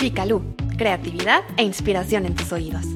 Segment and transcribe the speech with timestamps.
[0.00, 0.42] Picalú,
[0.78, 2.86] creatividad e inspiración en tus oídos.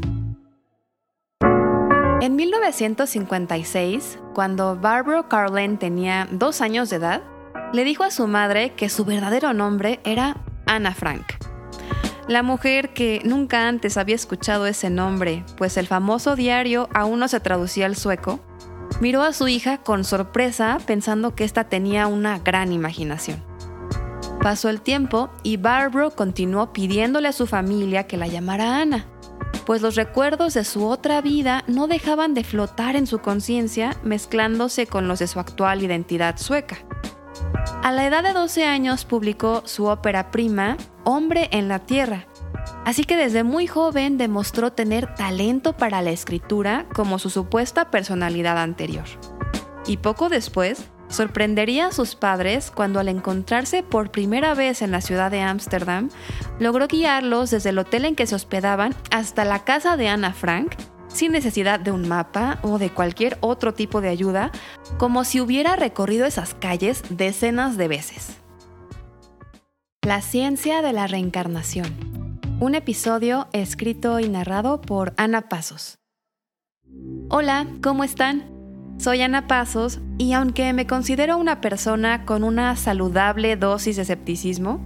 [2.22, 7.22] En 1956, cuando Barbara Carlin tenía dos años de edad,
[7.74, 11.26] le dijo a su madre que su verdadero nombre era Anna Frank.
[12.26, 17.28] La mujer que nunca antes había escuchado ese nombre, pues el famoso diario aún no
[17.28, 18.40] se traducía al sueco,
[19.02, 23.53] miró a su hija con sorpresa pensando que ésta tenía una gran imaginación.
[24.44, 29.06] Pasó el tiempo y Barbara continuó pidiéndole a su familia que la llamara Ana,
[29.64, 34.86] pues los recuerdos de su otra vida no dejaban de flotar en su conciencia mezclándose
[34.86, 36.76] con los de su actual identidad sueca.
[37.82, 42.26] A la edad de 12 años publicó su ópera prima, Hombre en la Tierra,
[42.84, 48.58] así que desde muy joven demostró tener talento para la escritura como su supuesta personalidad
[48.58, 49.06] anterior.
[49.86, 55.00] Y poco después, sorprendería a sus padres cuando al encontrarse por primera vez en la
[55.00, 56.10] ciudad de Ámsterdam,
[56.58, 60.74] logró guiarlos desde el hotel en que se hospedaban hasta la casa de Ana Frank,
[61.08, 64.50] sin necesidad de un mapa o de cualquier otro tipo de ayuda,
[64.98, 68.38] como si hubiera recorrido esas calles decenas de veces.
[70.02, 72.40] La ciencia de la reencarnación.
[72.60, 75.98] Un episodio escrito y narrado por Ana Pasos.
[77.30, 78.53] Hola, ¿cómo están?
[78.98, 84.80] Soy Ana Pasos y aunque me considero una persona con una saludable dosis de escepticismo,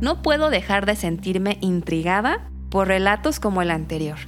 [0.00, 4.18] no puedo dejar de sentirme intrigada por relatos como el anterior.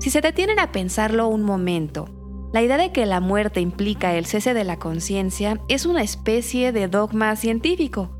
[0.00, 2.08] Si se detienen a pensarlo un momento,
[2.52, 6.72] la idea de que la muerte implica el cese de la conciencia es una especie
[6.72, 8.17] de dogma científico,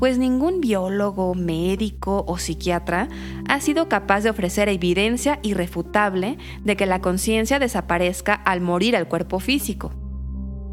[0.00, 3.08] pues ningún biólogo, médico o psiquiatra
[3.46, 9.06] ha sido capaz de ofrecer evidencia irrefutable de que la conciencia desaparezca al morir el
[9.06, 9.92] cuerpo físico.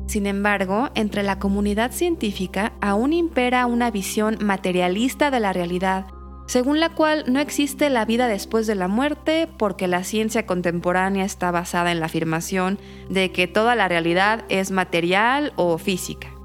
[0.07, 6.07] Sin embargo, entre la comunidad científica aún impera una visión materialista de la realidad,
[6.47, 11.25] según la cual no existe la vida después de la muerte porque la ciencia contemporánea
[11.25, 16.36] está basada en la afirmación de que toda la realidad es material o física.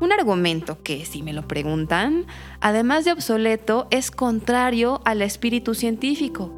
[0.00, 2.26] Un argumento que, si me lo preguntan,
[2.60, 6.52] además de obsoleto, es contrario al espíritu científico,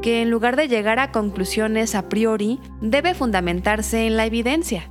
[0.00, 4.90] que en lugar de llegar a conclusiones a priori, debe fundamentarse en la evidencia.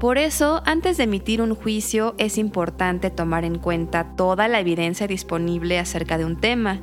[0.00, 5.06] Por eso, antes de emitir un juicio, es importante tomar en cuenta toda la evidencia
[5.06, 6.80] disponible acerca de un tema,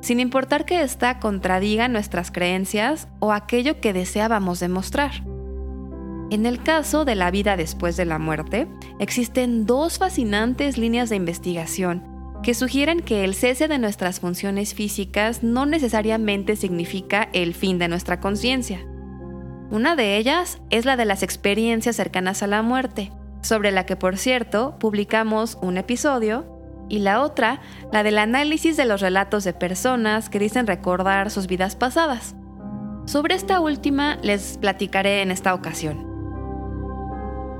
[0.00, 5.22] sin importar que ésta contradiga nuestras creencias o aquello que deseábamos demostrar.
[6.32, 8.66] En el caso de la vida después de la muerte,
[8.98, 12.08] existen dos fascinantes líneas de investigación
[12.42, 17.88] que sugieren que el cese de nuestras funciones físicas no necesariamente significa el fin de
[17.88, 18.80] nuestra conciencia.
[19.70, 23.12] Una de ellas es la de las experiencias cercanas a la muerte,
[23.42, 26.46] sobre la que por cierto publicamos un episodio,
[26.88, 27.60] y la otra,
[27.92, 32.34] la del análisis de los relatos de personas que dicen recordar sus vidas pasadas.
[33.04, 36.11] Sobre esta última les platicaré en esta ocasión.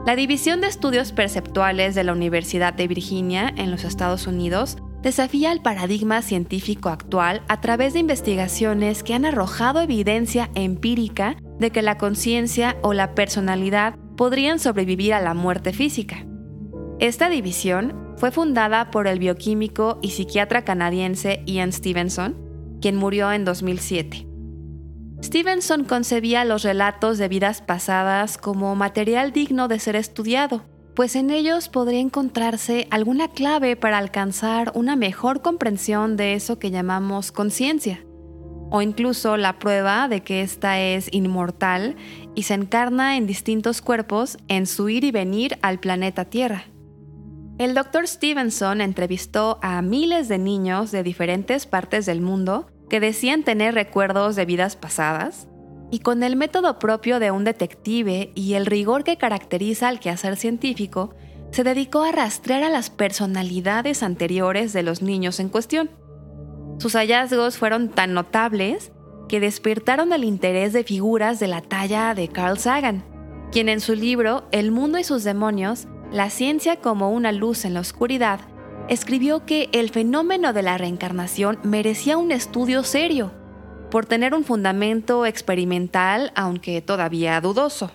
[0.05, 5.53] La División de Estudios Perceptuales de la Universidad de Virginia en los Estados Unidos desafía
[5.53, 11.83] el paradigma científico actual a través de investigaciones que han arrojado evidencia empírica de que
[11.83, 16.27] la conciencia o la personalidad podrían sobrevivir a la muerte física.
[16.99, 22.37] Esta división fue fundada por el bioquímico y psiquiatra canadiense Ian Stevenson,
[22.81, 24.32] quien murió en 2007.
[25.23, 30.63] Stevenson concebía los relatos de vidas pasadas como material digno de ser estudiado,
[30.95, 36.73] pues en ellos podría encontrarse alguna clave para alcanzar una mejor comprensión de eso que
[36.73, 38.05] llamamos conciencia,
[38.71, 41.97] o incluso la prueba de que ésta es inmortal
[42.35, 46.65] y se encarna en distintos cuerpos en su ir y venir al planeta Tierra.
[47.59, 48.09] El Dr.
[48.09, 54.37] Stevenson entrevistó a miles de niños de diferentes partes del mundo que decían tener recuerdos
[54.37, 55.49] de vidas pasadas,
[55.91, 60.37] y con el método propio de un detective y el rigor que caracteriza al quehacer
[60.37, 61.15] científico,
[61.53, 65.89] se dedicó a rastrear a las personalidades anteriores de los niños en cuestión.
[66.81, 68.93] Sus hallazgos fueron tan notables
[69.27, 73.05] que despertaron el interés de figuras de la talla de Carl Sagan,
[73.53, 77.73] quien en su libro El mundo y sus demonios, la ciencia como una luz en
[77.73, 78.41] la oscuridad,
[78.93, 83.33] escribió que el fenómeno de la reencarnación merecía un estudio serio,
[83.91, 87.91] por tener un fundamento experimental, aunque todavía dudoso.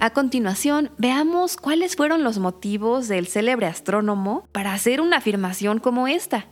[0.00, 6.08] A continuación, veamos cuáles fueron los motivos del célebre astrónomo para hacer una afirmación como
[6.08, 6.46] esta.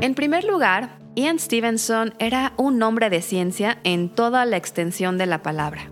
[0.00, 5.26] En primer lugar, Ian Stevenson era un hombre de ciencia en toda la extensión de
[5.26, 5.90] la palabra.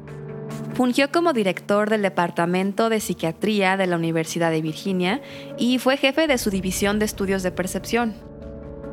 [0.75, 5.23] Fungió como director del Departamento de Psiquiatría de la Universidad de Virginia
[5.57, 8.15] y fue jefe de su división de estudios de percepción.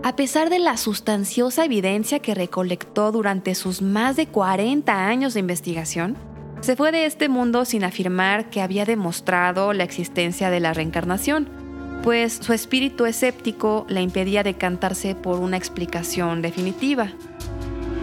[0.04, 5.40] A pesar de la sustanciosa evidencia que recolectó durante sus más de 40 años de
[5.40, 6.18] investigación,
[6.62, 11.50] se fue de este mundo sin afirmar que había demostrado la existencia de la reencarnación,
[12.04, 17.12] pues su espíritu escéptico le impedía decantarse por una explicación definitiva.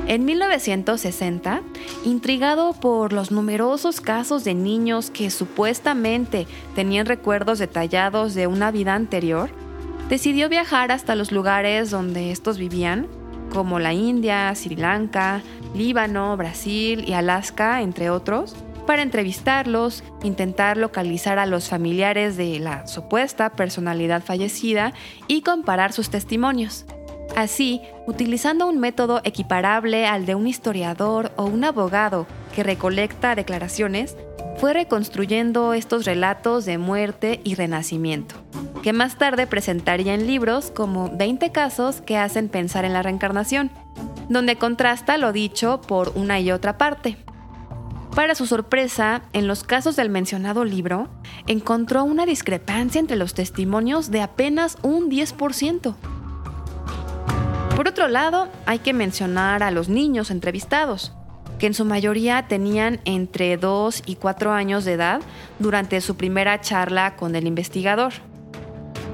[0.09, 1.61] En 1960,
[2.07, 8.95] intrigado por los numerosos casos de niños que supuestamente tenían recuerdos detallados de una vida
[8.95, 9.51] anterior,
[10.09, 13.07] decidió viajar hasta los lugares donde estos vivían,
[13.53, 15.43] como la India, Sri Lanka,
[15.75, 18.57] Líbano, Brasil y Alaska, entre otros,
[18.87, 24.95] para entrevistarlos, intentar localizar a los familiares de la supuesta personalidad fallecida
[25.27, 26.87] y comparar sus testimonios.
[27.37, 34.17] Así, utilizando un método equiparable al de un historiador o un abogado que recolecta declaraciones,
[34.59, 38.35] fue reconstruyendo estos relatos de muerte y renacimiento,
[38.83, 43.71] que más tarde presentaría en libros como 20 casos que hacen pensar en la reencarnación,
[44.29, 47.17] donde contrasta lo dicho por una y otra parte.
[48.17, 51.09] Para su sorpresa, en los casos del mencionado libro,
[51.47, 55.95] encontró una discrepancia entre los testimonios de apenas un 10%.
[57.79, 61.13] Por otro lado, hay que mencionar a los niños entrevistados,
[61.61, 65.21] que en su mayoría tenían entre 2 y 4 años de edad
[65.61, 68.15] durante su primera charla con el investigador.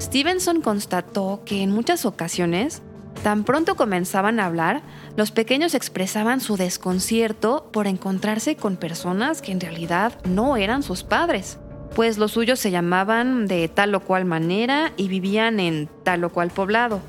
[0.01, 2.81] Stevenson constató que en muchas ocasiones,
[3.21, 4.81] tan pronto comenzaban a hablar,
[5.15, 11.03] los pequeños expresaban su desconcierto por encontrarse con personas que en realidad no eran sus
[11.03, 11.59] padres,
[11.95, 16.31] pues los suyos se llamaban de tal o cual manera y vivían en tal o
[16.31, 16.99] cual poblado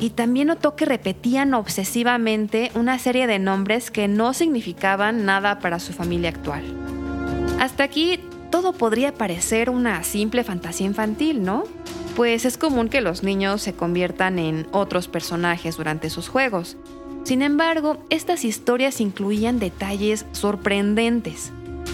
[0.00, 5.78] y también notó que repetían obsesivamente una serie de nombres que no significaban nada para
[5.78, 6.64] su familia actual.
[7.60, 8.18] Hasta aquí
[8.50, 11.64] todo podría parecer una simple fantasía infantil, ¿no?
[12.16, 16.76] Pues es común que los niños se conviertan en otros personajes durante sus juegos.
[17.22, 21.52] Sin embargo, estas historias incluían detalles sorprendentes,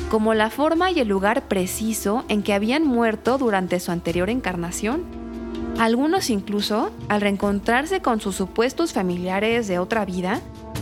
[0.08, 5.25] como la forma y el lugar preciso en que habían muerto durante su anterior encarnación
[5.78, 10.40] algunos incluso, al reencontrarse con sus supuestos familiares de otra vida,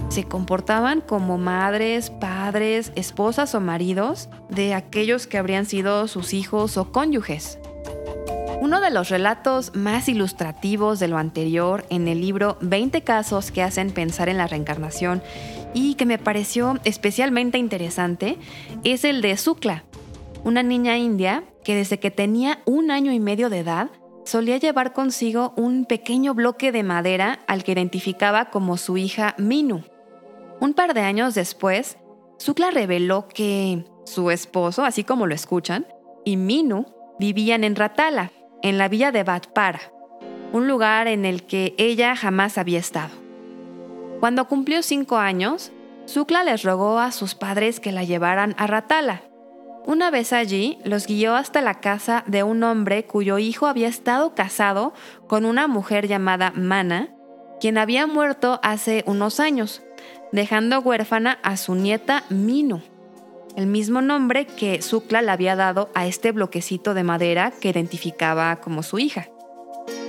[0.08, 6.76] se comportaban como madres, padres, esposas o maridos de aquellos que habrían sido sus hijos
[6.76, 7.58] o cónyuges.
[8.60, 13.62] Uno de los relatos más ilustrativos de lo anterior en el libro 20 casos que
[13.62, 15.22] hacen pensar en la reencarnación
[15.74, 18.38] y que me pareció especialmente interesante
[18.84, 19.82] es el de Sukla,
[20.44, 23.90] una niña india que desde que tenía un año y medio de edad
[24.24, 29.84] solía llevar consigo un pequeño bloque de madera al que identificaba como su hija Minu.
[30.60, 31.98] Un par de años después,
[32.38, 35.86] Sukla reveló que su esposo, así como lo escuchan,
[36.24, 36.86] y Minu
[37.18, 38.32] vivían en Ratala,
[38.62, 39.80] en la villa de Batpara,
[40.52, 43.10] un lugar en el que ella jamás había estado.
[44.20, 45.70] Cuando cumplió cinco años,
[46.06, 49.22] Sukla les rogó a sus padres que la llevaran a Ratala,
[49.86, 54.34] una vez allí, los guió hasta la casa de un hombre cuyo hijo había estado
[54.34, 54.94] casado
[55.26, 57.10] con una mujer llamada Mana,
[57.60, 59.82] quien había muerto hace unos años,
[60.32, 62.82] dejando huérfana a su nieta Minu,
[63.56, 68.56] el mismo nombre que Sukla le había dado a este bloquecito de madera que identificaba
[68.56, 69.28] como su hija.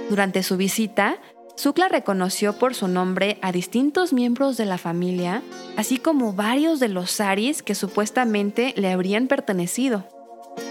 [0.10, 1.18] Durante su visita,
[1.56, 5.41] Sukla reconoció por su nombre a distintos miembros de la familia,
[5.77, 10.06] así como varios de los saris que supuestamente le habrían pertenecido.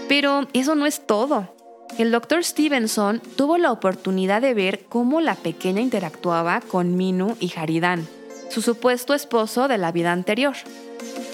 [0.07, 1.53] Pero eso no es todo.
[1.97, 2.43] El Dr.
[2.43, 8.07] Stevenson tuvo la oportunidad de ver cómo la pequeña interactuaba con Minu y Haridan,
[8.49, 10.55] su supuesto esposo de la vida anterior.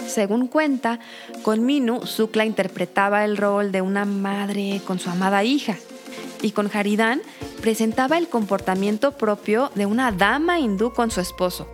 [0.07, 0.99] Según cuenta,
[1.41, 5.77] con Minu, Sukla interpretaba el rol de una madre con su amada hija,
[6.41, 7.21] y con Haridan
[7.61, 11.67] presentaba el comportamiento propio de una dama hindú con su esposo.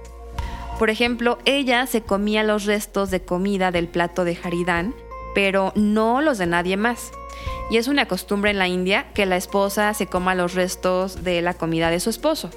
[0.78, 4.94] Por ejemplo, ella se comía los restos de comida del plato de Haridan,
[5.34, 7.12] pero no los de nadie más.
[7.72, 11.42] Y es una costumbre en la India que la esposa se coma los restos de
[11.42, 12.52] la comida de su esposo.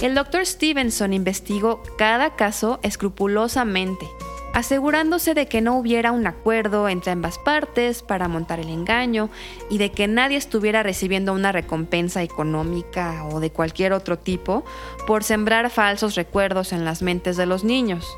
[0.00, 4.06] El doctor Stevenson investigó cada caso escrupulosamente
[4.56, 9.28] asegurándose de que no hubiera un acuerdo entre ambas partes para montar el engaño
[9.68, 14.64] y de que nadie estuviera recibiendo una recompensa económica o de cualquier otro tipo
[15.06, 18.08] por sembrar falsos recuerdos en las mentes de los niños.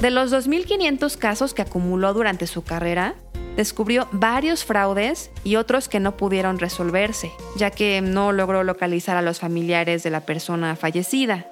[0.00, 3.16] De los 2.500 casos que acumuló durante su carrera,
[3.56, 9.22] descubrió varios fraudes y otros que no pudieron resolverse, ya que no logró localizar a
[9.22, 11.48] los familiares de la persona fallecida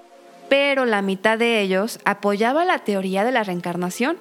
[0.49, 4.17] pero la mitad de ellos apoyaba la teoría de la reencarnación,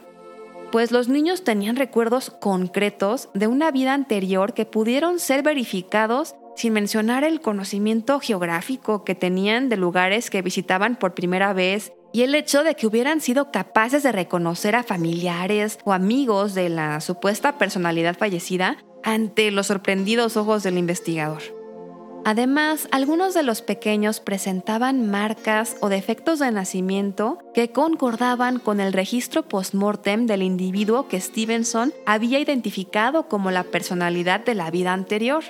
[0.71, 6.73] pues los niños tenían recuerdos concretos de una vida anterior que pudieron ser verificados sin
[6.73, 12.33] mencionar el conocimiento geográfico que tenían de lugares que visitaban por primera vez y el
[12.35, 17.57] hecho de que hubieran sido capaces de reconocer a familiares o amigos de la supuesta
[17.57, 21.56] personalidad fallecida ante los sorprendidos ojos del investigador.
[22.29, 28.91] Además, algunos de los pequeños presentaban marcas o defectos de nacimiento que concordaban con el
[28.91, 35.41] registro post-mortem del individuo que Stevenson había identificado como la personalidad de la vida anterior.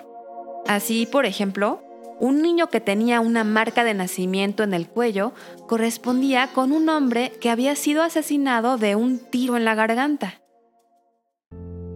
[0.68, 1.82] Así, por ejemplo,
[2.20, 5.34] un niño que tenía una marca de nacimiento en el cuello
[5.68, 10.44] correspondía con un hombre que había sido asesinado de un tiro en la garganta.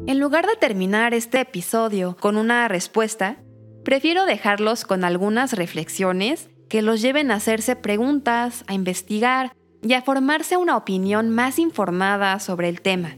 [0.08, 3.38] En lugar de terminar este episodio con una respuesta,
[3.84, 10.02] Prefiero dejarlos con algunas reflexiones que los lleven a hacerse preguntas, a investigar y a
[10.02, 13.18] formarse una opinión más informada sobre el tema.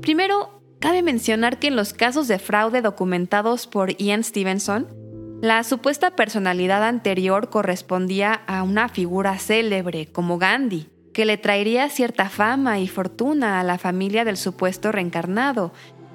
[0.00, 4.86] Primero, cabe mencionar que en los casos de fraude documentados por Ian Stevenson,
[5.42, 12.28] la supuesta personalidad anterior correspondía a una figura célebre como Gandhi, que le traería cierta
[12.28, 15.72] fama y fortuna a la familia del supuesto reencarnado,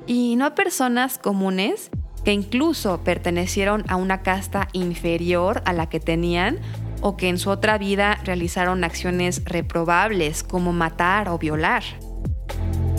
[0.08, 1.92] y no a personas comunes
[2.29, 6.59] que incluso pertenecieron a una casta inferior a la que tenían
[7.01, 11.81] o que en su otra vida realizaron acciones reprobables como matar o violar.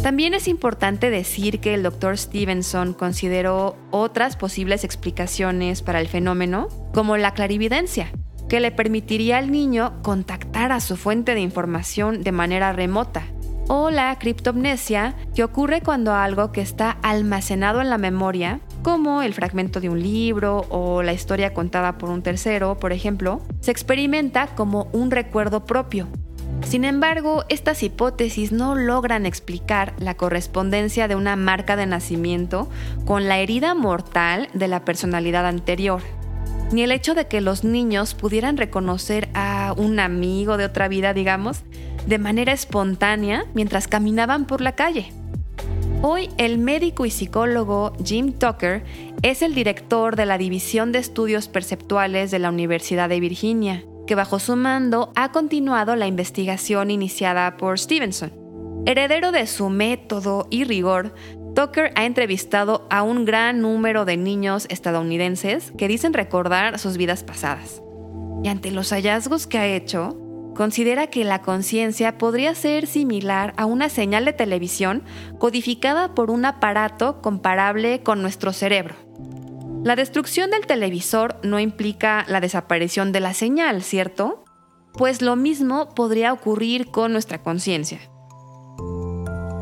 [0.02, 2.18] También es importante decir que el Dr.
[2.18, 8.10] Stevenson consideró otras posibles explicaciones para el fenómeno, como la clarividencia,
[8.48, 13.22] que le permitiría al niño contactar a su fuente de información de manera remota,
[13.68, 19.34] o la criptomnesia, que ocurre cuando algo que está almacenado en la memoria como el
[19.34, 24.48] fragmento de un libro o la historia contada por un tercero, por ejemplo, se experimenta
[24.48, 26.08] como un recuerdo propio.
[26.62, 32.68] Sin embargo, estas hipótesis no logran explicar la correspondencia de una marca de nacimiento
[33.06, 36.02] con la herida mortal de la personalidad anterior,
[36.70, 41.14] ni el hecho de que los niños pudieran reconocer a un amigo de otra vida,
[41.14, 41.62] digamos,
[42.06, 45.12] de manera espontánea mientras caminaban por la calle.
[46.02, 48.82] Hoy el médico y psicólogo Jim Tucker
[49.20, 54.14] es el director de la División de Estudios Perceptuales de la Universidad de Virginia, que
[54.14, 58.32] bajo su mando ha continuado la investigación iniciada por Stevenson.
[58.86, 61.14] Heredero de su método y rigor,
[61.54, 67.24] Tucker ha entrevistado a un gran número de niños estadounidenses que dicen recordar sus vidas
[67.24, 67.82] pasadas.
[68.42, 70.16] Y ante los hallazgos que ha hecho,
[70.60, 75.02] considera que la conciencia podría ser similar a una señal de televisión
[75.38, 78.94] codificada por un aparato comparable con nuestro cerebro.
[79.84, 84.44] La destrucción del televisor no implica la desaparición de la señal, ¿cierto?
[84.92, 87.98] Pues lo mismo podría ocurrir con nuestra conciencia.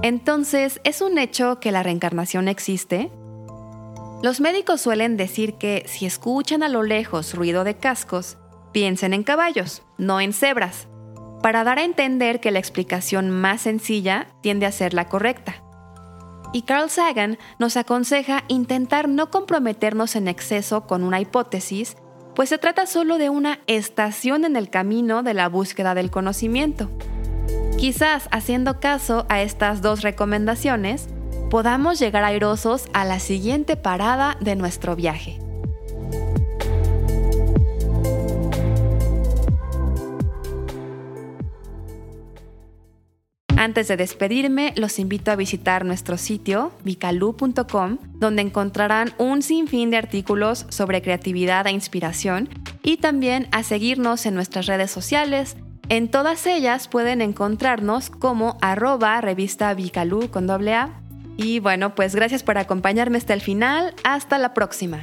[0.02, 3.12] Entonces, ¿es un hecho que la reencarnación existe?
[4.21, 8.37] Los médicos suelen decir que si escuchan a lo lejos ruido de cascos,
[8.73, 10.88] piensen en caballos, no en cebras,
[11.42, 15.62] para dar a entender que la explicación más sencilla tiende a ser la correcta.
[16.52, 21.97] Y Carl Sagan nos aconseja intentar no comprometernos en exceso con una hipótesis,
[22.35, 26.90] pues se trata solo de una estación en el camino de la búsqueda del conocimiento.
[27.76, 31.09] Quizás haciendo caso a estas dos recomendaciones,
[31.50, 35.38] podamos llegar airosos a la siguiente parada de nuestro viaje.
[43.58, 49.96] Antes de despedirme, los invito a visitar nuestro sitio vicalu.com, donde encontrarán un sinfín de
[49.96, 52.48] artículos sobre creatividad e inspiración
[52.84, 55.56] y también a seguirnos en nuestras redes sociales.
[55.88, 61.00] En todas ellas pueden encontrarnos como arroba revista Vicalu con doble A.
[61.36, 63.92] Y bueno, pues gracias por acompañarme hasta el final.
[64.04, 65.02] Hasta la próxima.